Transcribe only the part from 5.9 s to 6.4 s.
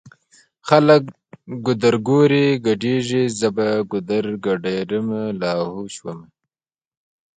شومه